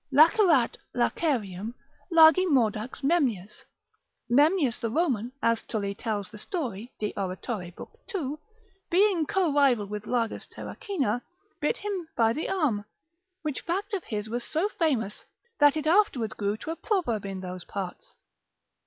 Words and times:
Lacerat 0.11 0.77
lacerium 0.95 1.75
Largi 2.11 2.47
mordax 2.47 3.03
Memnius. 3.03 3.63
Memnius 4.31 4.79
the 4.79 4.89
Roman 4.89 5.31
(as 5.43 5.61
Tully 5.61 5.93
tells 5.93 6.31
the 6.31 6.39
story, 6.39 6.91
de 6.97 7.13
oratore, 7.15 7.77
lib. 7.77 7.87
2.), 8.07 8.39
being 8.89 9.27
co 9.27 9.53
rival 9.53 9.85
with 9.85 10.05
Largus 10.05 10.47
Terracina, 10.47 11.21
bit 11.59 11.77
him 11.77 12.07
by 12.17 12.33
the 12.33 12.49
arm, 12.49 12.85
which 13.43 13.61
fact 13.61 13.93
of 13.93 14.03
his 14.05 14.27
was 14.27 14.43
so 14.43 14.69
famous, 14.69 15.23
that 15.59 15.77
it 15.77 15.85
afterwards 15.85 16.33
grew 16.33 16.57
to 16.57 16.71
a 16.71 16.75
proverb 16.75 17.23
in 17.23 17.41
those 17.41 17.63
parts. 17.63 18.15